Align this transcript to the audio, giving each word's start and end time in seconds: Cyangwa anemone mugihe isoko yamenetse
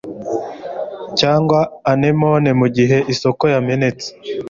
Cyangwa 1.19 1.59
anemone 1.91 2.49
mugihe 2.59 2.97
isoko 3.13 3.43
yamenetse 3.53 4.07